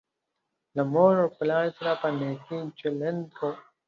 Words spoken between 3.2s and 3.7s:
کوه